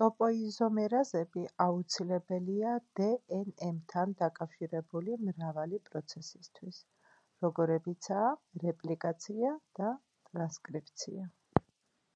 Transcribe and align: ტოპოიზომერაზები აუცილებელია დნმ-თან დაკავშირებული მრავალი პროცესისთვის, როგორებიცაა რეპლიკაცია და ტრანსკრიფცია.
ტოპოიზომერაზები 0.00 1.44
აუცილებელია 1.66 2.74
დნმ-თან 3.00 4.12
დაკავშირებული 4.22 5.16
მრავალი 5.28 5.80
პროცესისთვის, 5.88 6.80
როგორებიცაა 7.46 8.28
რეპლიკაცია 8.66 9.54
და 9.80 9.90
ტრანსკრიფცია. 10.32 11.26